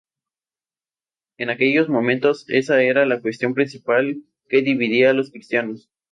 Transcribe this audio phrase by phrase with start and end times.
[1.37, 5.91] En aquellos momentos esa era la cuestión principal que dividía a los cristianos.